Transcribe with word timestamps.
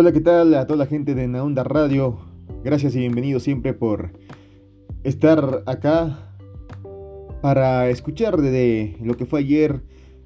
Hola, 0.00 0.12
¿qué 0.12 0.20
tal 0.20 0.54
a 0.54 0.64
toda 0.64 0.76
la 0.76 0.86
gente 0.86 1.16
de 1.16 1.26
Naonda 1.26 1.64
Radio? 1.64 2.18
Gracias 2.62 2.94
y 2.94 3.00
bienvenido 3.00 3.40
siempre 3.40 3.74
por 3.74 4.12
estar 5.02 5.64
acá 5.66 6.36
para 7.42 7.90
escuchar 7.90 8.40
de 8.40 8.96
lo 9.02 9.16
que 9.16 9.26
fue 9.26 9.40
ayer 9.40 9.82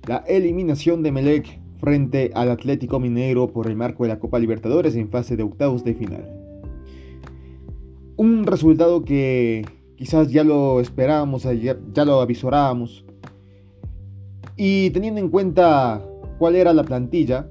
la 0.07 0.19
eliminación 0.29 1.03
de 1.03 1.13
Melec 1.13 1.59
frente 1.81 2.33
al 2.35 2.51
Atlético 2.51 3.01
Mineiro 3.01 3.51
por 3.51 3.67
el 3.67 3.75
marco 3.75 4.03
de 4.03 4.11
la 4.11 4.19
Copa 4.19 4.39
Libertadores 4.39 4.95
en 4.95 5.09
fase 5.09 5.39
de 5.39 5.43
octavos 5.43 5.85
de 5.85 5.95
final. 5.95 6.29
Un 8.19 8.45
resultado 8.45 9.07
que 9.07 9.65
quizás 9.97 10.31
ya 10.31 10.45
lo 10.45 10.81
esperábamos, 10.81 11.49
ya 11.63 12.05
lo 12.05 12.21
avisorábamos. 12.21 13.07
Y 14.55 14.91
teniendo 14.91 15.19
en 15.19 15.31
cuenta 15.31 16.05
cuál 16.39 16.57
era 16.57 16.75
la 16.75 16.85
plantilla 16.85 17.49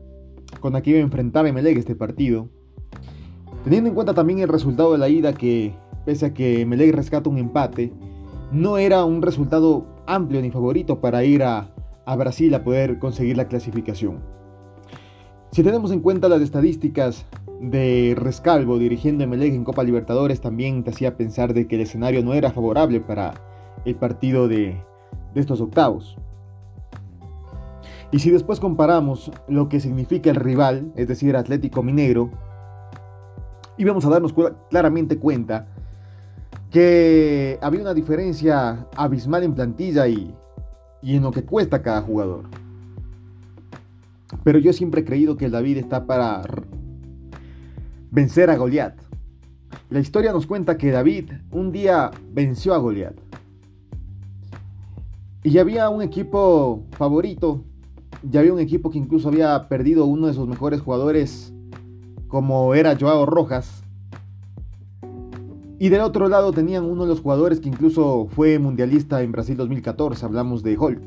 con 0.61 0.73
la 0.73 0.81
que 0.81 0.91
iba 0.91 0.99
a 0.99 1.03
enfrentar 1.03 1.45
Emelec 1.45 1.77
este 1.77 1.95
partido, 1.95 2.47
teniendo 3.65 3.89
en 3.89 3.95
cuenta 3.95 4.13
también 4.13 4.39
el 4.39 4.47
resultado 4.47 4.93
de 4.93 4.97
la 4.97 5.09
ida 5.09 5.33
que, 5.33 5.75
pese 6.05 6.27
a 6.27 6.33
que 6.33 6.61
Emelec 6.61 6.95
rescata 6.95 7.29
un 7.29 7.37
empate, 7.37 7.91
no 8.53 8.77
era 8.77 9.03
un 9.03 9.21
resultado 9.21 9.85
amplio 10.07 10.41
ni 10.41 10.51
favorito 10.51 11.01
para 11.01 11.23
ir 11.25 11.43
a, 11.43 11.73
Brasil 12.17 12.53
a 12.55 12.63
poder 12.63 12.99
conseguir 12.99 13.37
la 13.37 13.47
clasificación. 13.47 14.19
Si 15.51 15.63
tenemos 15.63 15.91
en 15.91 16.01
cuenta 16.01 16.27
las 16.27 16.41
estadísticas 16.41 17.25
de 17.61 18.15
Rescalvo 18.17 18.77
dirigiendo 18.77 19.23
Emelec 19.23 19.53
en 19.53 19.63
Copa 19.63 19.83
Libertadores, 19.83 20.41
también 20.41 20.83
te 20.83 20.89
hacía 20.89 21.15
pensar 21.15 21.53
de 21.53 21.67
que 21.67 21.75
el 21.75 21.81
escenario 21.81 22.21
no 22.21 22.33
era 22.33 22.51
favorable 22.51 22.99
para 22.99 23.33
el 23.85 23.95
partido 23.95 24.49
de 24.49 24.83
estos 25.35 25.61
octavos. 25.61 26.17
Y 28.11 28.19
si 28.19 28.29
después 28.29 28.59
comparamos 28.59 29.31
lo 29.47 29.69
que 29.69 29.79
significa 29.79 30.29
el 30.29 30.35
rival, 30.35 30.91
es 30.95 31.07
decir, 31.07 31.35
Atlético 31.37 31.81
Mineiro, 31.81 32.29
y 33.77 33.85
vamos 33.85 34.05
a 34.05 34.09
darnos 34.09 34.35
claramente 34.69 35.17
cuenta 35.17 35.67
que 36.69 37.57
había 37.61 37.81
una 37.81 37.93
diferencia 37.93 38.85
abismal 38.95 39.43
en 39.43 39.55
plantilla 39.55 40.07
y, 40.07 40.35
en 41.03 41.23
lo 41.23 41.31
que 41.31 41.43
cuesta 41.43 41.81
cada 41.81 42.01
jugador. 42.01 42.43
Pero 44.43 44.59
yo 44.59 44.73
siempre 44.73 45.01
he 45.01 45.05
creído 45.05 45.37
que 45.37 45.45
el 45.45 45.51
David 45.51 45.77
está 45.77 46.05
para 46.05 46.41
vencer 48.11 48.49
a 48.49 48.57
Goliat. 48.57 48.95
La 49.89 49.99
historia 49.99 50.33
nos 50.33 50.47
cuenta 50.47 50.77
que 50.77 50.91
David 50.91 51.31
un 51.51 51.71
día 51.71 52.11
venció 52.31 52.73
a 52.73 52.77
Goliat. 52.77 53.15
Y 55.43 55.57
había 55.57 55.89
un 55.89 56.01
equipo 56.01 56.85
favorito 56.91 57.63
ya 58.23 58.39
había 58.39 58.53
un 58.53 58.59
equipo 58.59 58.91
que 58.91 58.97
incluso 58.97 59.29
había 59.29 59.67
perdido 59.67 60.05
uno 60.05 60.27
de 60.27 60.33
sus 60.33 60.47
mejores 60.47 60.81
jugadores, 60.81 61.53
como 62.27 62.75
era 62.75 62.97
Joao 62.99 63.25
Rojas. 63.25 63.83
Y 65.79 65.89
del 65.89 66.01
otro 66.01 66.29
lado 66.29 66.51
tenían 66.51 66.85
uno 66.85 67.03
de 67.03 67.09
los 67.09 67.21
jugadores 67.21 67.59
que 67.59 67.69
incluso 67.69 68.27
fue 68.29 68.59
mundialista 68.59 69.21
en 69.23 69.31
Brasil 69.31 69.57
2014, 69.57 70.25
hablamos 70.25 70.61
de 70.61 70.77
Hulk. 70.77 71.01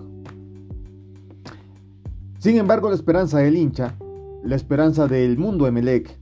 Sin 2.38 2.58
embargo, 2.58 2.88
la 2.88 2.96
esperanza 2.96 3.38
del 3.38 3.56
hincha, 3.56 3.94
la 4.42 4.56
esperanza 4.56 5.06
del 5.06 5.38
mundo 5.38 5.66
Emelec, 5.66 6.18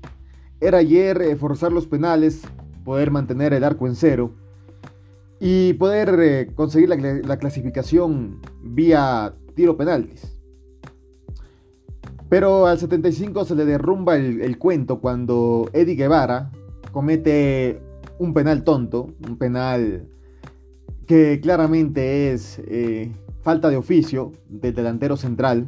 era 0.60 0.78
ayer 0.78 1.20
eh, 1.22 1.34
forzar 1.34 1.72
los 1.72 1.86
penales, 1.86 2.42
poder 2.84 3.10
mantener 3.10 3.52
el 3.54 3.64
arco 3.64 3.86
en 3.86 3.96
cero 3.96 4.34
y 5.40 5.72
poder 5.72 6.20
eh, 6.20 6.52
conseguir 6.54 6.90
la, 6.90 6.96
la 6.96 7.38
clasificación 7.38 8.40
vía 8.62 9.34
tiro 9.56 9.76
penaltis. 9.76 10.41
Pero 12.32 12.66
al 12.66 12.78
75 12.78 13.44
se 13.44 13.54
le 13.54 13.66
derrumba 13.66 14.16
el, 14.16 14.56
cuento 14.56 15.00
cuando 15.00 15.68
Eddie 15.74 15.96
Guevara 15.96 16.50
comete 16.90 17.82
un 18.18 18.32
penal 18.32 18.64
tonto, 18.64 19.10
un 19.28 19.36
penal 19.36 20.08
que 21.06 21.40
claramente 21.42 22.32
es 22.32 22.58
eh, 22.66 23.12
falta 23.42 23.68
de 23.68 23.76
oficio 23.76 24.32
del 24.48 24.74
delantero 24.74 25.18
central. 25.18 25.66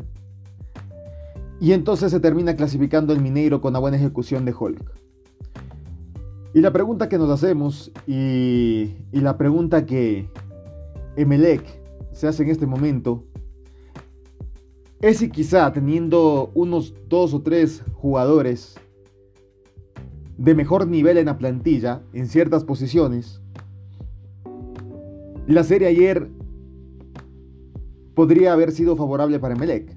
Y 1.60 1.72
entonces 1.72 2.10
se 2.10 2.20
termina 2.20 2.56
clasificando 2.56 3.12
el 3.12 3.20
Mineiro 3.20 3.60
con 3.60 3.74
la 3.74 3.78
buena 3.78 3.98
ejecución 3.98 4.46
de 4.46 4.54
Hulk. 4.58 4.90
Y 6.54 6.62
la 6.62 6.72
pregunta 6.72 7.10
que 7.10 7.18
nos 7.18 7.28
hacemos 7.28 7.92
y, 8.06 8.96
y 9.12 9.20
la 9.20 9.36
pregunta 9.36 9.84
que 9.84 10.30
Emelec 11.16 11.62
se 12.12 12.26
hace 12.26 12.42
en 12.42 12.48
este 12.48 12.64
momento 12.64 13.22
es 15.04 15.18
si 15.18 15.28
quizá 15.28 15.70
teniendo 15.70 16.50
unos 16.54 16.94
dos 17.10 17.34
o 17.34 17.42
tres 17.42 17.82
jugadores 17.92 18.74
de 20.38 20.54
mejor 20.54 20.86
nivel 20.88 21.18
en 21.18 21.26
la 21.26 21.36
plantilla, 21.36 22.00
en 22.14 22.26
ciertas 22.26 22.64
posiciones, 22.64 23.42
la 25.46 25.62
serie 25.62 25.88
ayer 25.88 26.30
podría 28.14 28.54
haber 28.54 28.72
sido 28.72 28.96
favorable 28.96 29.38
para 29.38 29.54
Emelec. 29.54 29.94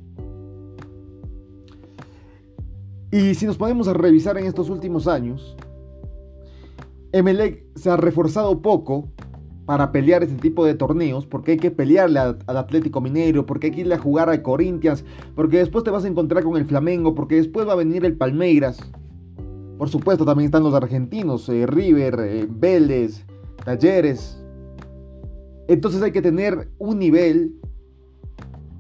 Y 3.10 3.34
si 3.36 3.46
nos 3.46 3.56
ponemos 3.56 3.88
a 3.88 3.94
revisar 3.94 4.38
en 4.38 4.46
estos 4.46 4.70
últimos 4.70 5.08
años, 5.08 5.56
Emelec 7.14 7.64
se 7.78 7.90
ha 7.90 7.96
reforzado 7.96 8.62
poco 8.62 9.10
para 9.68 9.92
pelear 9.92 10.24
este 10.24 10.38
tipo 10.38 10.66
de 10.66 10.76
torneos, 10.76 11.26
porque 11.26 11.52
hay 11.52 11.58
que 11.58 11.72
pelearle 11.72 12.20
al, 12.20 12.38
Atlético 12.48 13.02
Mineiro, 13.02 13.46
porque 13.46 13.68
hay 13.68 13.74
que 13.74 13.82
irle 13.82 13.96
a 13.96 14.00
jugar 14.00 14.30
al 14.30 14.42
Corinthians, 14.42 15.04
porque 15.36 15.58
después 15.58 15.84
te 15.84 15.92
vas 15.92 16.06
a 16.06 16.08
encontrar 16.08 16.42
con 16.46 16.56
el 16.56 16.64
Flamengo, 16.64 17.14
porque 17.14 17.36
después 17.36 17.68
va 17.68 17.74
a 17.74 17.76
venir 17.76 18.06
el 18.06 18.16
Palmeiras. 18.16 18.80
Por 19.78 19.90
supuesto, 19.90 20.24
también 20.24 20.46
están 20.46 20.64
los 20.64 20.74
argentinos, 20.74 21.50
eh, 21.50 21.68
River, 21.68 22.18
eh, 22.22 22.48
Vélez, 22.50 23.26
Talleres. 23.66 24.42
Entonces 25.68 26.02
hay 26.02 26.14
que 26.14 26.22
tener 26.22 26.70
un 26.78 26.98
nivel, 26.98 27.54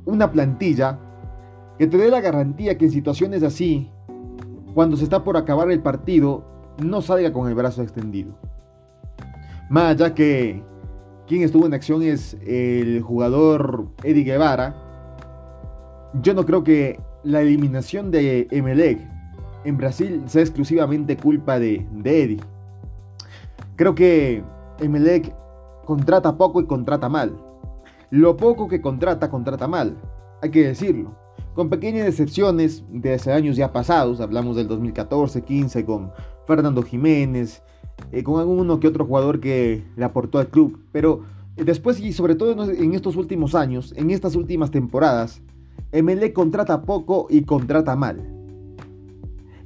una 0.05 0.31
plantilla, 0.31 1.01
que 1.77 1.87
te 1.87 1.97
dé 1.97 2.09
la 2.09 2.21
garantía 2.21 2.77
que 2.77 2.85
en 2.85 2.91
situaciones 2.91 3.43
así, 3.43 3.91
cuando 4.73 4.95
se 4.95 5.03
está 5.03 5.25
por 5.25 5.35
acabar 5.35 5.69
el 5.69 5.81
partido, 5.81 6.45
no 6.81 7.01
salga 7.01 7.33
con 7.33 7.49
el 7.49 7.55
brazo 7.55 7.83
extendido. 7.83 8.39
Más 9.69 9.91
allá 9.91 10.15
que 10.15 10.63
quien 11.27 11.43
estuvo 11.43 11.65
en 11.65 11.73
acción 11.73 12.01
es 12.01 12.37
el 12.45 13.01
jugador 13.01 13.87
Eddie 14.03 14.23
Guevara. 14.23 14.75
Yo 16.21 16.33
no 16.33 16.45
creo 16.45 16.63
que 16.63 16.99
la 17.23 17.41
eliminación 17.41 18.11
de 18.11 18.47
Emelec 18.49 18.99
en 19.65 19.77
Brasil 19.77 20.23
sea 20.27 20.41
exclusivamente 20.41 21.17
culpa 21.17 21.59
de, 21.59 21.85
de 21.91 22.23
Eddie. 22.23 22.39
Creo 23.75 23.93
que 23.93 24.41
Emelec 24.79 25.35
contrata 25.85 26.37
poco 26.37 26.61
y 26.61 26.65
contrata 26.65 27.09
mal. 27.09 27.37
Lo 28.09 28.37
poco 28.37 28.69
que 28.69 28.79
contrata, 28.79 29.29
contrata 29.29 29.67
mal. 29.67 29.97
Hay 30.41 30.49
que 30.49 30.65
decirlo. 30.65 31.13
Con 31.53 31.69
pequeñas 31.69 32.07
excepciones 32.07 32.85
de 32.89 33.15
hace 33.15 33.33
años 33.33 33.57
ya 33.57 33.73
pasados, 33.73 34.21
hablamos 34.21 34.55
del 34.55 34.69
2014-15 34.69 35.83
con 35.85 36.11
Fernando 36.45 36.83
Jiménez, 36.83 37.63
eh, 38.11 38.23
con 38.23 38.39
alguno 38.39 38.79
que 38.79 38.87
otro 38.87 39.05
jugador 39.05 39.39
que 39.39 39.83
le 39.95 40.05
aportó 40.05 40.39
al 40.39 40.47
club. 40.47 40.79
Pero 40.91 41.23
eh, 41.55 41.63
después 41.63 41.99
y 41.99 42.13
sobre 42.13 42.35
todo 42.35 42.69
en 42.71 42.93
estos 42.93 43.15
últimos 43.15 43.55
años, 43.55 43.93
en 43.97 44.11
estas 44.11 44.35
últimas 44.35 44.71
temporadas, 44.71 45.41
MLE 45.91 46.33
contrata 46.33 46.81
poco 46.83 47.27
y 47.29 47.43
contrata 47.43 47.95
mal. 47.95 48.21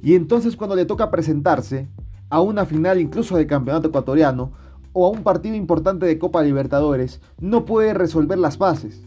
Y 0.02 0.14
entonces 0.14 0.56
cuando 0.56 0.76
le 0.76 0.84
toca 0.84 1.10
presentarse 1.10 1.88
a 2.28 2.40
una 2.40 2.64
final 2.64 3.00
incluso 3.00 3.36
de 3.36 3.46
campeonato 3.46 3.88
ecuatoriano 3.88 4.52
o 4.92 5.06
a 5.06 5.10
un 5.10 5.22
partido 5.22 5.54
importante 5.54 6.06
de 6.06 6.18
Copa 6.18 6.42
Libertadores, 6.42 7.20
no 7.40 7.64
puede 7.64 7.94
resolver 7.94 8.38
las 8.38 8.58
bases. 8.58 9.02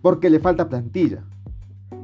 Porque 0.00 0.30
le 0.30 0.38
falta 0.38 0.68
plantilla. 0.68 1.24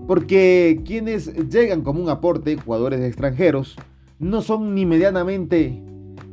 Porque 0.07 0.83
quienes 0.85 1.33
llegan 1.49 1.83
como 1.83 2.03
un 2.03 2.09
aporte, 2.09 2.57
jugadores 2.57 3.01
extranjeros, 3.01 3.77
no 4.19 4.43
son 4.43 4.75
ni 4.75 4.87
medianamente 4.87 5.83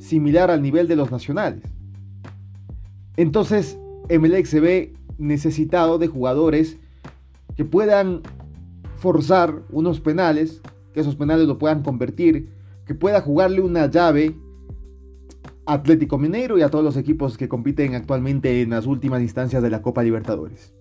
similar 0.04 0.52
al 0.52 0.62
nivel 0.62 0.88
de 0.88 0.98
los 0.98 1.12
nacionales. 1.12 1.64
Entonces, 3.16 3.78
Emelec 4.10 4.46
se 4.46 4.60
ve 4.60 4.94
necesitado 5.18 5.98
de 5.98 6.08
jugadores 6.08 6.78
que 7.56 7.64
puedan 7.64 8.22
forzar 8.98 9.64
unos 9.72 10.02
penales, 10.02 10.62
que 10.94 11.00
esos 11.00 11.16
penales 11.16 11.48
lo 11.48 11.58
puedan 11.58 11.84
convertir, 11.84 12.50
que 12.86 12.96
pueda 12.96 13.22
jugarle 13.22 13.62
una 13.62 13.90
llave 13.90 14.36
a 15.66 15.74
Atlético 15.74 16.18
Mineiro 16.18 16.58
y 16.58 16.64
a 16.64 16.70
todos 16.70 16.84
los 16.84 16.98
equipos 16.98 17.38
que 17.38 17.48
compiten 17.48 17.96
actualmente 17.96 18.62
en 18.62 18.72
las 18.72 18.86
últimas 18.86 19.22
instancias 19.22 19.64
de 19.64 19.70
la 19.70 19.82
Copa 19.82 20.04
Libertadores. 20.04 20.74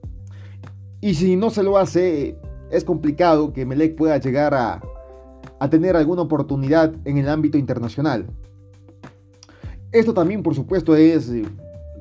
Y 1.00 1.14
si 1.14 1.36
no 1.36 1.50
se 1.50 1.62
lo 1.62 1.78
hace, 1.78 2.36
es 2.72 2.84
complicado 2.84 3.52
que 3.52 3.62
Emelec 3.62 3.94
pueda 3.94 4.18
llegar 4.18 4.54
a, 4.54 4.82
a 5.60 5.70
tener 5.70 5.96
alguna 5.96 6.22
oportunidad 6.22 6.92
en 7.04 7.18
el 7.18 7.28
ámbito 7.28 7.56
internacional. 7.56 8.26
Esto 9.92 10.14
también, 10.14 10.42
por 10.42 10.54
supuesto, 10.54 10.96
es 10.96 11.28
eh, 11.28 11.44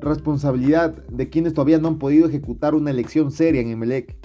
responsabilidad 0.00 0.96
de 1.08 1.28
quienes 1.28 1.52
todavía 1.52 1.78
no 1.78 1.88
han 1.88 1.98
podido 1.98 2.26
ejecutar 2.26 2.74
una 2.74 2.90
elección 2.90 3.30
seria 3.30 3.60
en 3.60 3.68
Emelec. 3.68 4.16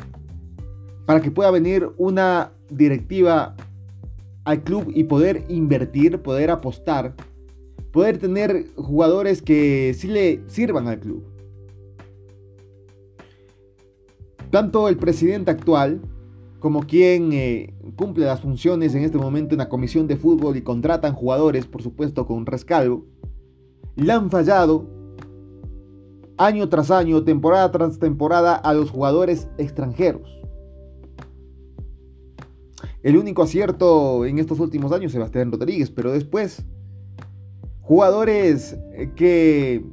Para 1.06 1.22
que 1.22 1.32
pueda 1.32 1.52
venir 1.52 1.90
una 1.98 2.54
directiva 2.70 3.56
al 4.46 4.64
club 4.64 4.90
y 4.96 5.04
poder 5.04 5.44
invertir, 5.50 6.22
poder 6.22 6.50
apostar, 6.50 7.14
poder 7.92 8.18
tener 8.18 8.68
jugadores 8.78 9.42
que 9.42 9.94
sí 9.98 10.08
le 10.08 10.42
sirvan 10.48 10.88
al 10.88 11.00
club. 11.00 11.26
Tanto 14.50 14.88
el 14.88 14.96
presidente 14.96 15.52
actual 15.52 16.00
como 16.60 16.84
quien 16.84 17.34
eh, 17.34 17.74
cumple 17.98 18.26
las 18.26 18.40
funciones 18.40 18.96
en 18.96 19.04
este 19.04 19.18
momento 19.18 19.54
en 19.54 19.60
la 19.60 19.70
comisión 19.70 20.08
de 20.08 20.16
fútbol 20.16 20.56
y 20.56 20.62
contratan 20.62 21.14
jugadores, 21.14 21.66
por 21.66 21.84
supuesto, 21.84 22.26
con 22.26 22.46
rescalvo, 22.46 23.06
le 23.98 24.14
han 24.14 24.30
fallado 24.30 24.86
año 26.38 26.70
tras 26.70 26.92
año, 26.92 27.24
temporada 27.24 27.72
tras 27.72 28.00
temporada 28.00 28.56
a 28.56 28.74
los 28.74 28.92
jugadores 28.92 29.50
extranjeros. 29.58 30.38
El 33.04 33.18
único 33.18 33.44
acierto 33.44 34.26
en 34.26 34.40
estos 34.40 34.60
últimos 34.60 34.92
años, 34.92 35.12
Sebastián 35.12 35.52
Rodríguez, 35.52 35.92
pero 35.92 36.12
después, 36.12 36.64
jugadores 37.82 38.78
eh, 38.94 39.12
que 39.16 39.84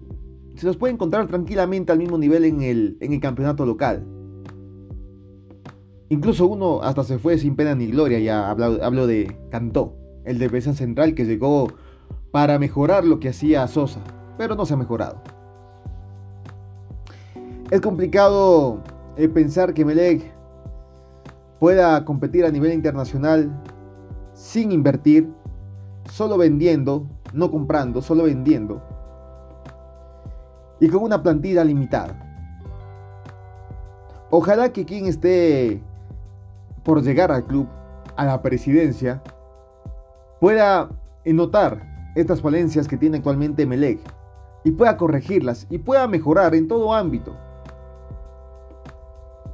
se 0.57 0.67
los 0.67 0.77
puede 0.77 0.93
encontrar 0.93 1.27
tranquilamente 1.27 1.93
al 1.93 1.99
mismo 1.99 2.19
nivel 2.19 2.45
en 2.45 2.63
el, 2.63 2.97
en 3.01 3.13
el 3.13 3.21
campeonato 3.21 3.65
local. 3.67 4.05
Incluso 6.11 6.47
uno 6.47 6.83
hasta 6.83 7.03
se 7.05 7.19
fue 7.19 7.39
sin 7.39 7.57
pena 7.57 7.75
ni 7.75 7.87
gloria, 7.87 8.19
ya 8.19 8.51
hablo, 8.51 9.07
de 9.07 9.37
Cantó, 9.51 9.97
el 10.25 10.39
defensa 10.39 10.75
central 10.75 11.15
que 11.15 11.25
llegó 11.25 11.69
para 12.31 12.59
mejorar 12.59 13.05
lo 13.05 13.21
que 13.21 13.29
hacía 13.29 13.67
Sosa, 13.69 14.01
pero 14.37 14.55
no 14.55 14.67
se 14.67 14.75
ha 14.75 14.77
mejorado. 14.77 15.23
Es 17.71 17.81
complicado 17.81 18.81
eh, 19.17 19.29
pensar 19.29 19.73
que 19.73 19.85
Melec 19.85 20.33
pueda 21.61 22.05
competir 22.05 22.45
a 22.45 22.51
nivel 22.51 22.73
internacional 22.73 23.51
sin 24.35 24.73
invertir, 24.73 25.33
solo 26.11 26.37
vendiendo, 26.37 27.07
no 27.33 27.51
comprando, 27.51 28.03
solo 28.03 28.25
vendiendo, 28.25 28.83
y 30.81 30.89
con 30.89 31.03
una 31.03 31.23
plantilla 31.23 31.65
limitada. 31.65 32.21
Ojalá 34.31 34.73
que 34.73 34.85
quien 34.85 35.07
esté 35.07 35.81
por 36.83 37.03
llegar 37.03 37.31
al 37.31 37.45
club, 37.45 37.69
a 38.17 38.25
la 38.25 38.43
presidencia, 38.43 39.23
pueda 40.41 40.91
notar 41.25 41.94
estas 42.15 42.41
falencias 42.41 42.89
que 42.89 42.97
tiene 42.97 43.19
actualmente 43.19 43.67
Melec 43.67 44.01
y 44.65 44.71
pueda 44.71 44.97
corregirlas 44.97 45.67
y 45.71 45.79
pueda 45.79 46.07
mejorar 46.09 46.55
en 46.55 46.69
todo 46.69 46.95
ámbito. 46.95 47.37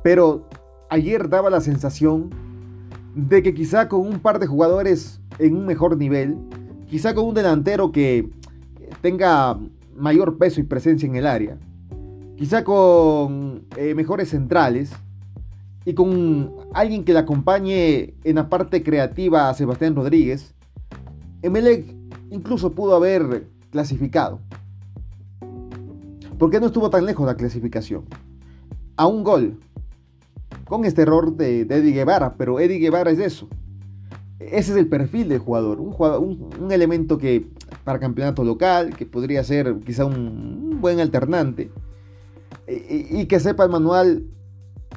Pero 0.02 0.46
ayer 0.88 1.28
daba 1.28 1.50
la 1.50 1.60
sensación 1.60 2.30
de 3.14 3.42
que 3.42 3.54
quizá 3.54 3.88
con 3.88 4.00
un 4.00 4.20
par 4.20 4.38
de 4.38 4.46
jugadores 4.46 5.20
en 5.38 5.56
un 5.56 5.66
mejor 5.66 5.96
nivel, 5.96 6.36
quizá 6.88 7.14
con 7.14 7.26
un 7.26 7.34
delantero 7.34 7.92
que 7.92 8.30
tenga 9.00 9.58
mayor 9.96 10.38
peso 10.38 10.60
y 10.60 10.64
presencia 10.64 11.06
en 11.06 11.16
el 11.16 11.26
área, 11.26 11.58
quizá 12.36 12.64
con 12.64 13.64
eh, 13.76 13.94
mejores 13.94 14.30
centrales, 14.30 14.92
y 15.84 15.94
con 15.94 16.52
alguien 16.74 17.04
que 17.04 17.12
le 17.12 17.20
acompañe 17.20 18.14
en 18.24 18.36
la 18.36 18.48
parte 18.48 18.82
creativa 18.82 19.48
a 19.48 19.54
Sebastián 19.54 19.96
Rodríguez, 19.96 20.54
Emelec 21.42 21.94
incluso 22.30 22.72
pudo 22.72 22.94
haber 22.94 23.46
clasificado. 23.70 24.40
Porque 26.38 26.58
no 26.58 26.66
estuvo 26.66 26.88
tan 26.88 27.04
lejos 27.04 27.26
la 27.26 27.36
clasificación. 27.36 28.04
A 28.96 29.06
un 29.06 29.22
gol. 29.22 29.60
Con 30.66 30.84
este 30.84 31.02
error 31.02 31.36
de, 31.36 31.62
Eddie 31.62 31.92
Guevara. 31.92 32.34
Pero 32.36 32.60
Eddie 32.60 32.78
Guevara 32.78 33.10
es 33.10 33.18
eso. 33.18 33.48
Ese 34.38 34.72
es 34.72 34.78
el 34.78 34.88
perfil 34.88 35.28
del 35.28 35.38
jugador. 35.38 35.80
Un, 35.80 35.94
un, 36.58 36.72
elemento 36.72 37.18
que 37.18 37.46
para 37.84 37.98
campeonato 37.98 38.42
local, 38.42 38.96
que 38.96 39.04
podría 39.04 39.44
ser 39.44 39.80
quizá 39.84 40.06
un, 40.06 40.78
buen 40.80 40.98
alternante. 41.00 41.70
Y 42.66 43.26
que 43.26 43.40
sepa 43.40 43.64
el 43.64 43.70
manual 43.70 44.24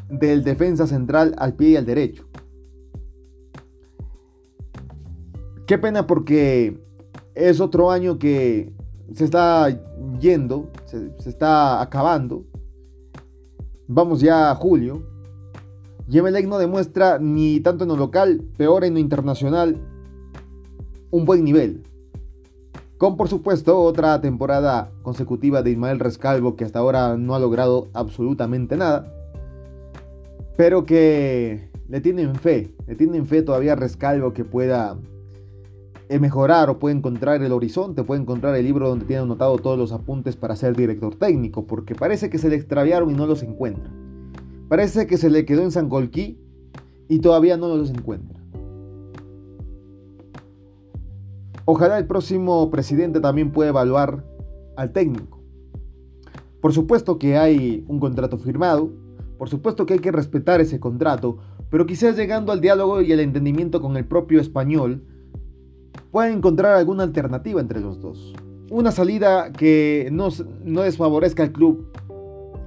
del 0.09 0.43
defensa 0.43 0.87
central 0.87 1.35
al 1.37 1.55
pie 1.55 1.69
y 1.69 1.75
al 1.75 1.85
derecho. 1.85 2.25
Qué 5.65 5.77
pena 5.77 6.05
porque 6.07 6.79
es 7.35 7.59
otro 7.59 7.91
año 7.91 8.19
que 8.19 8.73
se 9.13 9.25
está 9.25 9.67
yendo, 10.19 10.69
se, 10.85 11.11
está 11.25 11.81
acabando. 11.81 12.43
Vamos 13.87 14.21
ya 14.21 14.51
a 14.51 14.55
julio. 14.55 15.03
Y 16.07 16.19
no 16.19 16.57
demuestra 16.57 17.17
ni 17.19 17.59
tanto 17.61 17.85
en 17.85 17.89
lo 17.89 17.97
local, 17.97 18.41
peor 18.57 18.83
en 18.83 18.95
lo 18.95 18.99
internacional, 18.99 19.77
un 21.11 21.25
buen 21.25 21.43
nivel. 21.43 21.83
Con 22.97 23.17
por 23.17 23.29
supuesto 23.29 23.79
otra 23.81 24.19
temporada 24.21 24.91
consecutiva 25.01 25.61
de 25.61 25.71
Ismael 25.71 25.99
Rescalvo 25.99 26.55
que 26.55 26.65
hasta 26.65 26.79
ahora 26.79 27.17
no 27.17 27.35
ha 27.35 27.39
logrado 27.39 27.87
absolutamente 27.93 28.77
nada 28.77 29.11
pero 30.55 30.85
que 30.85 31.69
le 31.87 32.01
tienen 32.01 32.35
fe, 32.35 32.73
le 32.87 32.95
tienen 32.95 33.25
fe 33.25 33.41
todavía 33.41 33.73
a 33.73 33.75
Rescalvo 33.75 34.33
que 34.33 34.45
pueda 34.45 34.97
mejorar 36.19 36.69
o 36.69 36.79
puede 36.79 36.95
encontrar 36.95 37.41
el 37.41 37.51
horizonte, 37.51 38.03
puede 38.03 38.21
encontrar 38.21 38.55
el 38.55 38.65
libro 38.65 38.89
donde 38.89 39.05
tiene 39.05 39.23
anotado 39.23 39.57
todos 39.57 39.77
los 39.77 39.91
apuntes 39.91 40.35
para 40.35 40.55
ser 40.55 40.75
director 40.75 41.15
técnico, 41.15 41.65
porque 41.65 41.95
parece 41.95 42.29
que 42.29 42.37
se 42.37 42.49
le 42.49 42.55
extraviaron 42.55 43.09
y 43.09 43.13
no 43.13 43.25
los 43.25 43.41
encuentra. 43.43 43.91
Parece 44.67 45.07
que 45.07 45.17
se 45.17 45.29
le 45.29 45.45
quedó 45.45 45.61
en 45.61 45.71
San 45.71 45.85
Sangolquí 45.85 46.39
y 47.07 47.19
todavía 47.19 47.57
no 47.57 47.75
los 47.75 47.89
encuentra. 47.89 48.39
Ojalá 51.65 51.97
el 51.97 52.07
próximo 52.07 52.69
presidente 52.69 53.19
también 53.19 53.51
pueda 53.51 53.69
evaluar 53.69 54.25
al 54.75 54.91
técnico. 54.91 55.41
Por 56.61 56.73
supuesto 56.73 57.17
que 57.17 57.37
hay 57.37 57.85
un 57.87 57.99
contrato 57.99 58.37
firmado, 58.37 58.91
por 59.37 59.49
supuesto 59.49 59.85
que 59.85 59.93
hay 59.93 59.99
que 59.99 60.11
respetar 60.11 60.61
ese 60.61 60.79
contrato, 60.79 61.37
pero 61.69 61.85
quizás 61.85 62.15
llegando 62.15 62.51
al 62.51 62.61
diálogo 62.61 63.01
y 63.01 63.11
al 63.13 63.19
entendimiento 63.19 63.81
con 63.81 63.97
el 63.97 64.05
propio 64.05 64.39
español, 64.39 65.03
puedan 66.11 66.33
encontrar 66.33 66.75
alguna 66.75 67.03
alternativa 67.03 67.61
entre 67.61 67.79
los 67.79 68.01
dos. 68.01 68.33
Una 68.69 68.91
salida 68.91 69.51
que 69.51 70.09
no, 70.11 70.29
desfavorezca 70.83 71.43
al 71.43 71.51
club 71.51 71.91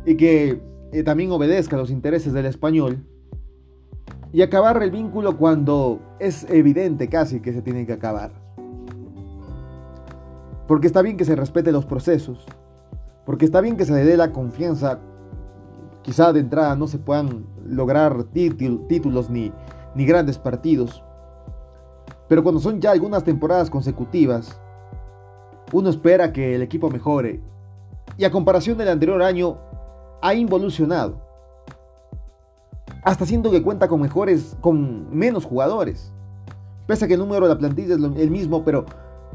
y 0.05 0.17
que 0.17 0.61
eh, 0.93 1.02
también 1.02 1.31
obedezca 1.31 1.76
a 1.76 1.78
los 1.78 1.90
intereses 1.90 2.32
del 2.32 2.46
español. 2.46 3.04
Y 4.33 4.42
acabar 4.42 4.83
el 4.83 4.90
vínculo 4.90 5.37
cuando 5.37 6.00
es 6.18 6.49
evidente 6.50 7.09
casi 7.09 7.40
que 7.40 7.52
se 7.52 7.62
tiene 7.62 7.87
que 7.87 7.92
acabar. 7.92 8.33
Porque 10.68 10.87
está 10.87 11.02
bien 11.02 11.16
que 11.16 11.25
se 11.25 11.37
respete 11.37 11.73
los 11.73 11.87
procesos. 11.87 12.45
Porque 13.25 13.45
está 13.45 13.61
bien 13.61 13.76
que 13.76 13.85
se 13.85 13.92
le 13.92 14.04
dé 14.04 14.16
la 14.16 14.33
confianza 14.33 15.00
Quizá 16.06 16.33
de 16.33 16.38
entrada 16.38 16.76
no 16.76 16.87
se 16.87 16.99
puedan 16.99 17.47
lograr 17.66 18.23
títulos 18.33 19.28
ni 19.28 19.52
grandes 19.97 20.38
partidos. 20.38 21.02
Pero 22.28 22.42
cuando 22.42 22.61
son 22.61 22.80
ya 22.80 22.90
algunas 22.90 23.25
temporadas 23.25 23.71
consecutivas, 23.71 24.61
uno 25.73 25.90
espera 25.90 26.33
que 26.33 26.54
el 26.54 26.62
equipo 26.62 26.90
mejore. 26.90 27.40
Y 28.16 28.25
a 28.25 28.30
comparación 28.30 28.78
del 28.78 28.88
anterior 28.88 29.23
año, 29.23 29.59
ha 30.23 30.35
involucionado. 30.35 31.21
Hasta 33.02 33.26
siento 33.26 33.50
que 33.50 33.62
cuenta 33.62 33.88
con 33.88 34.00
mejores, 34.00 34.56
con 34.61 35.16
menos 35.16 35.45
jugadores. 35.45 36.12
Pese 36.87 37.04
a 37.04 37.09
que 37.09 37.14
el 37.14 37.21
número 37.21 37.47
de 37.47 37.54
la 37.54 37.59
plantilla 37.59 37.95
es 37.95 38.00
el 38.00 38.30
mismo, 38.30 38.64
pero 38.64 38.87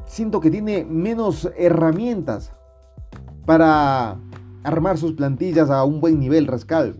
siento 0.05 0.41
que 0.41 0.49
tiene 0.49 0.85
menos 0.85 1.49
herramientas 1.57 2.51
para 3.45 4.17
armar 4.63 4.97
sus 4.97 5.13
plantillas 5.13 5.69
a 5.69 5.83
un 5.83 6.01
buen 6.01 6.19
nivel 6.19 6.47
Rascal. 6.47 6.95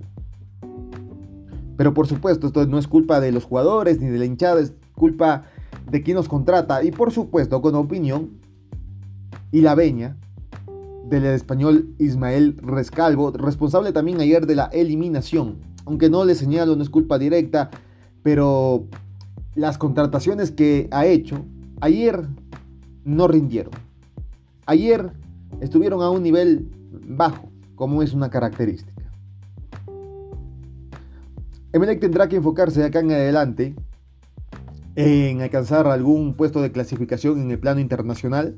Pero 1.78 1.94
por 1.94 2.08
supuesto, 2.08 2.48
esto 2.48 2.66
no 2.68 2.78
es 2.78 2.88
culpa 2.88 3.20
de 3.20 3.32
los 3.32 3.46
jugadores 3.46 4.00
ni 4.00 4.08
de 4.08 4.20
la 4.20 4.26
hinchada, 4.26 4.62
es 4.62 4.74
culpa 4.96 5.44
de 5.92 6.02
quien 6.02 6.16
nos 6.16 6.30
contrata 6.30 6.84
y 6.84 6.92
por 6.92 7.12
supuesto 7.12 7.62
con 7.62 7.76
opinión 7.76 8.32
y 9.52 9.62
la 9.62 9.76
veña 9.76 10.18
del 11.10 11.26
español 11.26 11.94
Ismael 12.00 12.56
Rescalvo, 12.58 13.32
responsable 13.32 13.92
también 13.92 14.22
ayer 14.22 14.48
de 14.48 14.56
la 14.56 14.66
eliminación. 14.68 15.58
Aunque 15.86 16.10
no 16.10 16.24
le 16.24 16.36
señalo, 16.36 16.78
no 16.78 16.84
es 16.84 16.90
culpa 16.90 17.20
directa, 17.20 17.70
pero 18.24 18.86
las 19.56 19.78
contrataciones 19.78 20.52
que 20.52 20.88
ha 20.92 21.06
hecho 21.06 21.44
ayer 21.82 22.26
no 23.04 23.28
rindieron. 23.28 23.74
Ayer 24.68 25.12
estuvieron 25.60 26.02
a 26.02 26.10
un 26.10 26.24
nivel 26.24 26.72
bajo 27.10 27.52
como 27.76 28.02
es 28.02 28.14
una 28.14 28.30
característica. 28.30 29.12
Emelec 31.74 32.00
tendrá 32.00 32.30
que 32.30 32.38
enfocarse 32.38 32.80
de 32.80 32.86
acá 32.86 33.00
en 33.00 33.12
adelante 33.12 33.76
en 34.96 35.42
alcanzar 35.42 35.88
algún 35.88 36.36
puesto 36.36 36.62
de 36.62 36.72
clasificación 36.72 37.42
en 37.42 37.52
el 37.52 37.60
plano 37.60 37.80
internacional. 37.80 38.56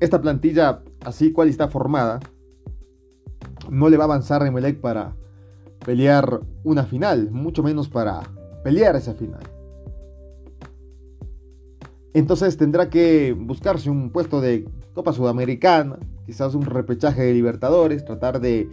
Esta 0.00 0.20
plantilla, 0.20 0.82
así 1.04 1.32
cual 1.32 1.48
está 1.48 1.68
formada, 1.68 2.20
no 3.70 3.88
le 3.88 3.96
va 3.96 4.04
a 4.04 4.06
avanzar 4.06 4.42
a 4.42 4.46
Emelec 4.46 4.80
para 4.80 5.14
pelear 5.84 6.40
una 6.64 6.84
final, 6.84 7.30
mucho 7.30 7.62
menos 7.62 7.88
para 7.88 8.22
pelear 8.64 8.96
esa 8.96 9.14
final. 9.14 9.42
Entonces 12.12 12.56
tendrá 12.56 12.90
que 12.90 13.32
buscarse 13.38 13.88
un 13.88 14.10
puesto 14.10 14.40
de 14.40 14.68
Copa 14.94 15.12
Sudamericana, 15.12 15.98
quizás 16.26 16.54
un 16.54 16.62
repechaje 16.62 17.22
de 17.22 17.32
Libertadores, 17.34 18.04
tratar 18.04 18.40
de, 18.40 18.68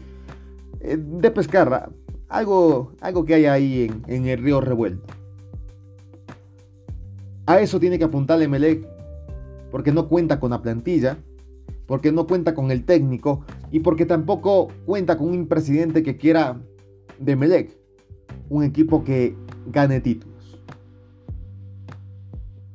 eh, 0.79 0.97
de 0.97 1.31
pescar 1.31 1.91
algo, 2.29 2.93
algo 2.99 3.25
que 3.25 3.35
hay 3.35 3.45
ahí 3.45 3.91
en 4.07 4.25
el 4.25 4.41
río 4.41 4.59
revuelto. 4.59 5.13
A 7.47 7.61
eso 7.61 7.79
tiene 7.79 7.97
que 7.97 8.03
apuntarle 8.03 8.49
Melec, 8.49 8.85
porque 9.71 9.93
no 9.93 10.09
cuenta 10.09 10.37
con 10.37 10.51
la 10.51 10.61
plantilla, 10.61 11.17
porque 11.85 12.11
no 12.11 12.27
cuenta 12.27 12.53
con 12.53 12.71
el 12.71 12.83
técnico 12.83 13.45
y 13.71 13.79
porque 13.79 14.05
tampoco 14.05 14.67
cuenta 14.85 15.17
con 15.17 15.29
un 15.29 15.47
presidente 15.47 16.03
que 16.03 16.17
quiera 16.17 16.61
de 17.17 17.35
Melec, 17.37 17.71
un 18.49 18.65
equipo 18.65 19.05
que 19.05 19.33
gane 19.67 20.01
títulos. 20.01 20.59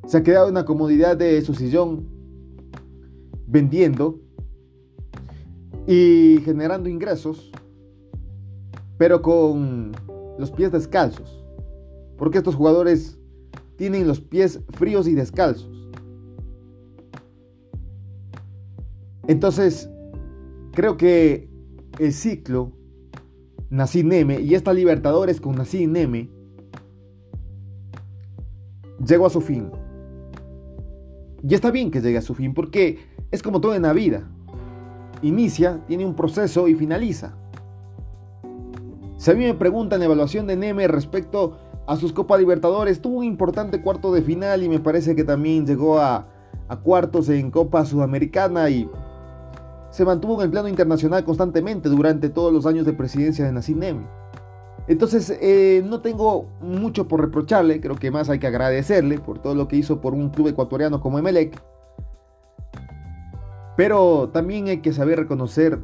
Se 0.06 0.16
ha 0.16 0.22
quedado 0.22 0.48
en 0.48 0.54
la 0.54 0.64
comodidad 0.64 1.18
de 1.18 1.42
su 1.42 1.52
sillón 1.52 2.08
vendiendo 3.46 4.20
y 5.86 6.40
generando 6.46 6.88
ingresos, 6.88 7.52
pero 8.96 9.20
con 9.20 9.92
los 10.38 10.50
pies 10.50 10.72
descalzos, 10.72 11.44
porque 12.16 12.38
estos 12.38 12.54
jugadores 12.54 13.18
tienen 13.82 14.06
los 14.06 14.20
pies 14.20 14.60
fríos 14.68 15.08
y 15.08 15.14
descalzos. 15.16 15.68
Entonces, 19.26 19.90
creo 20.70 20.96
que 20.96 21.50
el 21.98 22.12
ciclo 22.12 22.70
Nací 23.70 24.04
Neme 24.04 24.40
y 24.40 24.54
esta 24.54 24.72
Libertadores 24.72 25.40
con 25.40 25.56
Nací 25.56 25.88
Neme 25.88 26.30
llegó 29.04 29.26
a 29.26 29.30
su 29.30 29.40
fin. 29.40 29.68
Y 31.42 31.52
está 31.52 31.72
bien 31.72 31.90
que 31.90 32.00
llegue 32.00 32.18
a 32.18 32.22
su 32.22 32.36
fin 32.36 32.54
porque 32.54 33.00
es 33.32 33.42
como 33.42 33.60
todo 33.60 33.74
en 33.74 33.82
la 33.82 33.92
vida. 33.92 34.30
Inicia, 35.22 35.84
tiene 35.88 36.06
un 36.06 36.14
proceso 36.14 36.68
y 36.68 36.76
finaliza. 36.76 37.36
Si 39.16 39.28
a 39.28 39.34
mí 39.34 39.42
me 39.42 39.54
preguntan 39.54 39.98
la 39.98 40.04
evaluación 40.04 40.46
de 40.46 40.54
Neme 40.54 40.86
respecto 40.86 41.58
a 41.86 41.96
sus 41.96 42.12
Copa 42.12 42.38
Libertadores, 42.38 43.00
tuvo 43.00 43.18
un 43.18 43.24
importante 43.24 43.82
cuarto 43.82 44.12
de 44.12 44.22
final 44.22 44.62
y 44.62 44.68
me 44.68 44.78
parece 44.78 45.16
que 45.16 45.24
también 45.24 45.66
llegó 45.66 45.98
a, 45.98 46.28
cuartos 46.84 47.28
en 47.28 47.50
Copa 47.50 47.84
Sudamericana 47.84 48.70
y 48.70 48.88
se 49.90 50.06
mantuvo 50.06 50.36
en 50.36 50.46
el 50.46 50.50
plano 50.50 50.68
internacional 50.68 51.22
constantemente 51.22 51.90
durante 51.90 52.30
todos 52.30 52.50
los 52.50 52.64
años 52.64 52.86
de 52.86 52.94
presidencia 52.94 53.44
de 53.44 53.52
Nassim 53.52 53.78
Nemi. 53.78 54.06
Entonces, 54.88 55.36
eh, 55.40 55.82
no 55.84 56.00
tengo 56.00 56.46
mucho 56.62 57.08
por 57.08 57.20
reprocharle, 57.20 57.80
creo 57.80 57.96
que 57.96 58.10
más 58.10 58.30
hay 58.30 58.38
que 58.38 58.46
agradecerle 58.46 59.18
por 59.18 59.38
todo 59.38 59.54
lo 59.54 59.68
que 59.68 59.76
hizo 59.76 60.00
por 60.00 60.14
un 60.14 60.30
club 60.30 60.48
ecuatoriano 60.48 61.00
como 61.00 61.18
Emelec. 61.18 61.62
Pero 63.76 64.30
también 64.32 64.68
hay 64.68 64.78
que 64.78 64.94
saber 64.94 65.18
reconocer, 65.18 65.78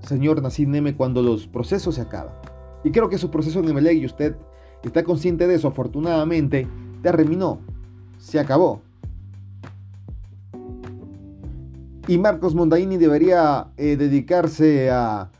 señor 0.00 0.42
Nassim 0.42 0.70
Neme, 0.70 0.96
cuando 0.96 1.22
los 1.22 1.46
procesos 1.46 1.94
se 1.94 2.02
acaban. 2.02 2.34
Y 2.82 2.90
creo 2.90 3.08
que 3.08 3.16
su 3.16 3.30
proceso 3.30 3.60
en 3.60 3.68
Emelec, 3.68 3.98
y 3.98 4.06
usted 4.06 4.36
está 4.88 5.04
consciente 5.04 5.46
de 5.46 5.54
eso, 5.54 5.68
afortunadamente, 5.68 6.66
terminó, 7.02 7.60
se 8.18 8.38
acabó. 8.38 8.82
Y 12.08 12.18
Marcos 12.18 12.54
Mondaini 12.54 12.96
debería 12.96 13.68
eh, 13.76 13.96
dedicarse 13.96 14.90
a, 14.90 15.30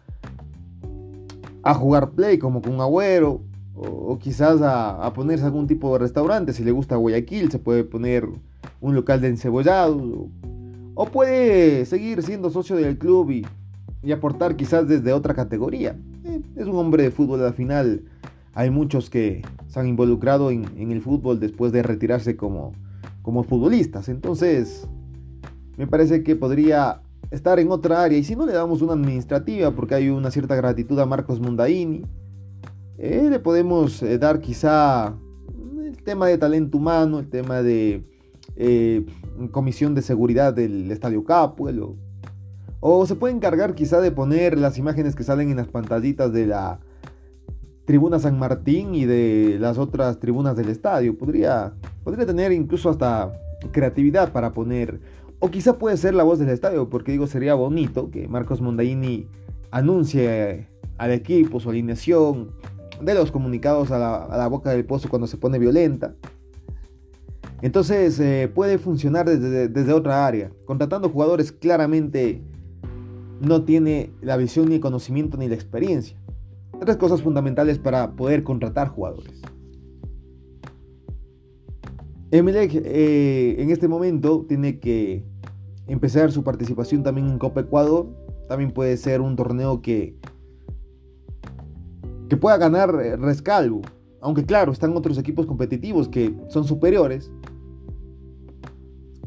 a 1.63 1.75
jugar 1.75 2.11
play 2.11 2.39
como 2.39 2.63
con 2.63 2.81
Agüero 2.81 3.43
o, 3.75 4.19
quizás 4.19 4.61
a, 4.63 5.05
a, 5.05 5.13
ponerse 5.13 5.45
algún 5.45 5.67
tipo 5.67 5.93
de 5.93 5.99
restaurante. 5.99 6.53
Si 6.53 6.63
le 6.63 6.71
gusta 6.71 6.97
Guayaquil, 6.97 7.51
se 7.51 7.59
puede 7.59 7.83
poner 7.83 8.29
un 8.81 8.95
local 8.95 9.21
de 9.21 9.29
encebollado 9.29 10.29
o, 10.95 11.07
puede 11.07 11.85
seguir 11.87 12.23
siendo 12.23 12.51
socio 12.51 12.77
del 12.77 12.99
club 12.99 13.31
y, 13.31 13.47
y 14.03 14.13
aportar 14.13 14.55
quizás 14.57 14.87
desde 14.87 15.13
otra 15.13 15.35
categoría. 15.35 15.97
Eh, 16.25 16.43
es 16.57 16.67
un 16.67 16.77
hombre 16.77 17.05
de 17.05 17.11
fútbol 17.11 17.45
al 17.45 17.55
final. 17.55 18.05
Hay 18.55 18.71
muchos 18.71 19.09
que 19.09 19.43
se 19.69 19.81
han 19.81 19.89
involucrado 19.89 20.51
en, 20.51 20.67
el 20.77 21.01
fútbol 21.01 21.41
después 21.41 21.73
de 21.73 21.83
retirarse 21.83 22.37
como, 22.37 22.73
como 23.23 23.45
futbolistas. 23.45 24.09
Entonces, 24.09 24.87
me 25.77 25.87
parece 25.87 26.23
que 26.23 26.37
podría 26.37 27.01
estar 27.31 27.59
en 27.59 27.71
otra 27.71 28.03
área. 28.03 28.19
Y 28.19 28.25
si 28.25 28.37
no 28.37 28.45
le 28.45 28.53
damos 28.53 28.83
una 28.83 28.93
administrativa, 28.93 29.71
porque 29.71 29.95
hay 29.95 30.11
una 30.11 30.31
cierta 30.31 30.55
gratitud 30.55 30.99
a 30.99 31.07
Marcos 31.07 31.41
Mundaini, 31.41 32.03
eh, 32.99 33.29
le 33.31 33.39
podemos 33.41 34.03
eh, 34.03 34.19
dar 34.19 34.41
quizá 34.41 35.17
el 35.83 35.97
tema 36.03 36.27
de 36.27 36.37
talento 36.37 36.79
humano, 36.79 37.19
el 37.19 37.31
tema 37.31 37.63
de 37.63 38.05
eh, 38.57 39.07
comisión 39.51 39.95
de 39.95 40.03
seguridad 40.03 40.53
del 40.53 40.91
Estadio 40.91 41.25
Capuel. 41.25 41.83
O, 42.81 43.07
se 43.07 43.15
puede 43.15 43.35
encargar 43.35 43.75
quizá 43.75 44.01
de 44.01 44.11
poner 44.11 44.59
las 44.59 44.77
imágenes 44.77 45.15
que 45.15 45.25
salen 45.25 45.51
en 45.51 45.57
las 45.57 45.69
pantallitas 45.69 46.33
de 46.33 46.47
la 46.47 46.81
tribuna 47.85 48.19
San 48.19 48.39
Martín 48.39 48.95
y 48.95 49.05
de 49.05 49.59
las 49.61 49.79
otras 49.79 50.19
tribunas 50.19 50.57
del 50.57 50.69
estadio. 50.69 51.17
Podría, 51.17 51.75
podría 52.05 52.27
tener 52.27 52.53
incluso 52.53 52.91
hasta 52.91 53.33
creatividad 53.73 54.33
para 54.33 54.53
poner 54.53 55.01
o 55.45 55.51
quizá 55.51 55.77
puede 55.77 55.97
ser 55.97 56.15
la 56.15 56.23
voz 56.23 56.39
del 56.39 56.51
estadio, 56.51 56.89
porque 56.89 57.11
digo, 57.11 57.27
sería 57.27 57.55
bonito 57.55 58.13
que 58.13 58.29
Marcos 58.29 58.61
Mondaini 58.61 59.27
anuncie 59.73 60.69
al 60.99 61.11
equipo 61.11 61.59
su 61.59 61.71
alineación, 61.71 62.53
de 63.01 63.15
los 63.15 63.33
comunicados 63.33 63.91
a 63.91 63.99
la, 63.99 64.47
boca 64.47 64.71
del 64.71 64.85
pozo 64.85 65.09
cuando 65.09 65.27
se 65.27 65.37
pone 65.37 65.59
violenta. 65.59 66.15
Entonces 67.61 68.21
eh, 68.21 68.49
puede 68.55 68.79
funcionar 68.79 69.29
desde, 69.29 69.67
desde, 69.67 69.93
otra 69.93 70.25
área. 70.25 70.53
Contratando 70.65 71.09
jugadores 71.09 71.51
claramente 71.51 72.41
no 73.41 73.65
tiene 73.65 74.13
la 74.21 74.37
visión 74.37 74.69
ni 74.69 74.77
el 74.77 74.81
conocimiento 74.81 75.37
ni 75.39 75.49
la 75.49 75.57
experiencia. 75.57 76.17
Tres 76.83 76.97
cosas 76.97 77.23
fundamentales 77.23 77.79
para 77.79 78.17
poder 78.17 78.43
contratar 78.43 78.89
jugadores. 78.89 79.41
Emelec 82.33 82.73
eh, 82.75 83.55
en 83.57 83.71
este 83.71 83.87
momento 83.87 84.45
tiene 84.49 84.81
que 84.81 85.25
empezar 85.87 86.33
su 86.33 86.43
participación 86.43 87.05
también 87.05 87.29
en 87.29 87.39
Copa 87.39 87.61
Ecuador. 87.61 88.09
También 88.49 88.73
puede 88.73 88.97
ser 88.97 89.21
un 89.21 89.37
torneo 89.37 89.81
que, 89.81 90.17
que 92.29 92.37
pueda 92.37 92.57
ganar 92.57 92.99
eh, 93.01 93.17
Rescalvo. 93.17 93.83
Aunque 94.21 94.45
claro, 94.45 94.73
están 94.73 94.97
otros 94.97 95.19
equipos 95.19 95.47
competitivos 95.47 96.09
que 96.09 96.35
son 96.49 96.65
superiores. 96.65 97.31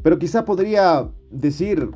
Pero 0.02 0.18
quizá 0.18 0.44
podría 0.44 1.10
decir, 1.30 1.90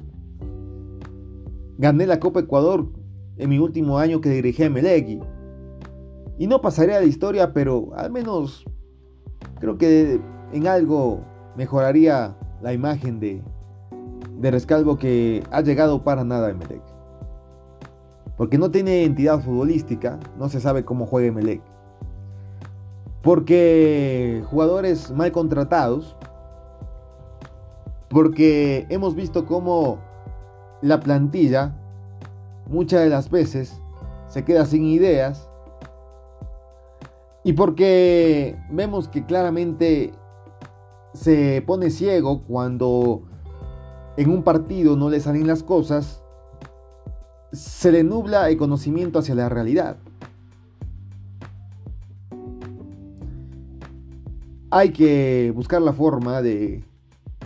gané 1.77 2.07
la 2.07 2.19
Copa 2.19 2.41
Ecuador 2.41 2.89
en 3.37 3.51
mi 3.51 3.59
último 3.59 3.99
año 3.99 4.23
que 4.23 4.31
dirigí 4.31 4.63
a. 4.63 5.21
Y 6.41 6.47
no 6.47 6.63
pasaría 6.63 6.97
a 6.97 7.01
la 7.01 7.07
historia, 7.07 7.53
pero 7.53 7.91
al 7.95 8.11
menos 8.11 8.65
creo 9.59 9.77
que 9.77 10.19
en 10.55 10.67
algo 10.67 11.21
mejoraría 11.55 12.35
la 12.63 12.73
imagen 12.73 13.21
de, 13.21 13.43
de 14.39 14.51
Rescalvo 14.51 14.97
que 14.97 15.45
ha 15.51 15.61
llegado 15.61 16.03
para 16.03 16.25
nada 16.25 16.47
a 16.47 16.51
Emelec. 16.53 16.81
Porque 18.39 18.57
no 18.57 18.71
tiene 18.71 19.05
entidad 19.05 19.41
futbolística, 19.41 20.19
no 20.39 20.49
se 20.49 20.63
sabe 20.63 20.83
cómo 20.83 21.05
juega 21.05 21.29
Emelec. 21.29 21.61
Porque 23.21 24.43
jugadores 24.47 25.11
mal 25.11 25.33
contratados. 25.33 26.17
Porque 28.09 28.87
hemos 28.89 29.15
visto 29.15 29.45
cómo 29.45 29.99
la 30.81 31.01
plantilla 31.01 31.77
muchas 32.67 33.03
de 33.03 33.11
las 33.11 33.29
veces 33.29 33.79
se 34.27 34.43
queda 34.43 34.65
sin 34.65 34.87
ideas. 34.87 35.50
Y 37.43 37.55
porque 37.55 38.57
vemos 38.71 39.09
que 39.09 39.25
claramente 39.25 40.13
se 41.15 41.63
pone 41.67 41.91
ciego 41.91 42.43
cuando 42.43 43.23
en 44.17 44.31
un 44.31 44.43
partido 44.43 44.97
no 44.97 45.09
le 45.09 45.21
salen 45.21 45.47
las 45.47 45.63
cosas, 45.63 46.23
se 47.53 47.91
le 47.93 48.05
nubla 48.05 48.49
el 48.51 48.57
conocimiento 48.57 49.19
hacia 49.19 49.35
la 49.35 49.49
realidad. 49.49 49.97
Hay 54.71 54.91
que 54.91 55.53
buscar 55.55 55.83
la 55.83 55.93
forma 55.93 56.43
de 56.43 56.85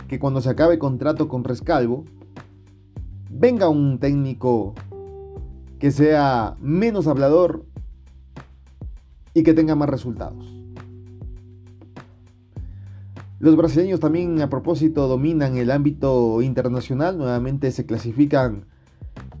que 0.07 0.19
cuando 0.19 0.41
se 0.41 0.49
acabe 0.49 0.73
el 0.73 0.79
contrato 0.79 1.27
con 1.27 1.43
Rescalvo, 1.43 2.05
venga 3.31 3.69
un 3.69 3.99
técnico 3.99 4.75
que 5.79 5.91
sea 5.91 6.55
menos 6.59 7.07
hablador 7.07 7.65
y 9.35 9.43
que 9.43 9.53
tenga 9.53 9.75
más 9.75 9.89
resultados. 9.89 10.55
Los 13.37 13.57
brasileños 13.57 13.99
también 13.99 14.41
a 14.41 14.49
propósito 14.49 15.07
dominan 15.07 15.57
el 15.57 15.69
ámbito 15.69 16.41
internacional, 16.41 17.17
nuevamente 17.17 17.69
se 17.71 17.85
clasifican 17.85 18.65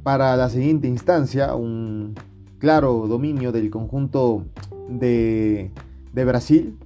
para 0.03 0.35
la 0.35 0.49
siguiente 0.49 0.87
instancia, 0.87 1.55
un 1.55 2.13
claro 2.59 3.07
dominio 3.07 3.51
del 3.53 3.71
conjunto 3.71 4.45
de, 4.89 5.71
Brasil. 6.13 6.77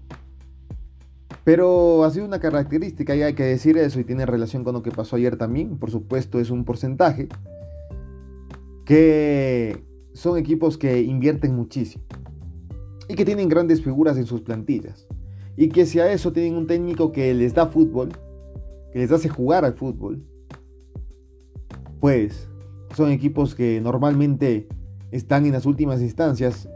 Pero 1.44 2.04
ha 2.04 2.12
sido 2.12 2.25
una 2.25 2.39
característica 2.39 3.16
y 3.16 3.24
hay 3.24 3.34
que 3.34 3.44
decir 3.44 3.75
eso 3.78 4.00
y 4.00 4.04
tiene 4.04 4.28
relación 4.28 4.63
con 4.63 4.74
lo 4.74 4.84
que 4.84 4.92
pasó 4.92 5.16
ayer 5.16 5.36
también. 5.36 5.78
Por 5.80 5.89
supuesto 5.89 6.39
es 6.39 6.51
un 6.51 6.63
porcentaje 6.63 7.28
que 8.86 9.84
son 10.13 10.38
equipos 10.38 10.78
que 10.78 11.01
invierten 11.01 11.56
muchísimo 11.56 12.04
y 13.10 13.16
que 13.16 13.25
tienen 13.25 13.50
grandes 13.50 13.82
figuras 13.82 14.18
en 14.18 14.28
sus 14.28 14.42
plantillas. 14.42 15.08
Y 15.58 15.70
que 15.70 15.86
si 15.86 16.00
a 16.00 16.10
eso 16.13 16.32
tienen 16.32 16.56
un 16.56 16.68
técnico 16.68 17.12
que 17.12 17.34
les 17.34 17.54
da 17.54 17.66
fútbol, 17.66 18.10
que 18.94 19.00
les 19.00 19.12
hace 19.12 19.28
jugar 19.28 19.66
al 19.66 19.74
fútbol, 19.74 20.24
pues 22.00 22.48
son 22.96 23.12
equipos 23.12 23.56
que 23.56 23.82
normalmente 23.82 24.70
están 25.12 25.46
en 25.48 25.54
las 25.54 25.66
últimas 25.66 26.01
instancias 26.01 26.70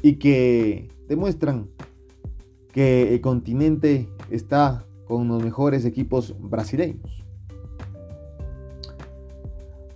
y 0.00 0.14
que 0.14 0.88
demuestran 1.08 1.68
que 2.72 3.14
el 3.14 3.20
continente 3.20 4.08
está 4.30 4.86
con 5.06 5.26
los 5.26 5.42
mejores 5.42 5.84
equipos 5.84 6.36
brasileños. 6.38 7.17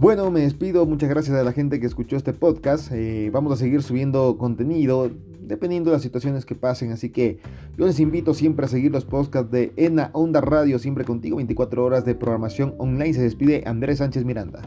Bueno, 0.02 0.32
me 0.32 0.40
despido. 0.40 0.84
Muchas 0.84 1.08
gracias 1.08 1.36
a 1.36 1.44
la 1.44 1.52
gente 1.52 1.78
que 1.78 1.86
escuchó 1.86 2.16
este 2.16 2.32
podcast. 2.32 2.90
Eh, 2.90 3.30
vamos 3.32 3.52
a 3.52 3.56
seguir 3.56 3.84
subiendo 3.84 4.36
contenido 4.36 5.12
dependiendo 5.38 5.90
de 5.90 5.94
las 5.94 6.02
situaciones 6.02 6.44
que 6.44 6.56
pasen. 6.56 6.90
Así 6.90 7.10
que 7.10 7.38
yo 7.78 7.86
les 7.86 8.00
invito 8.00 8.34
siempre 8.34 8.66
a 8.66 8.68
seguir 8.68 8.90
los 8.90 9.04
podcasts 9.04 9.52
de 9.52 9.72
ENA 9.76 10.10
Onda 10.12 10.40
Radio, 10.40 10.80
siempre 10.80 11.04
contigo, 11.04 11.36
24 11.36 11.84
horas 11.84 12.04
de 12.04 12.16
programación 12.16 12.74
online. 12.78 13.14
Se 13.14 13.22
despide 13.22 13.62
Andrés 13.64 13.98
Sánchez 13.98 14.24
Miranda. 14.24 14.62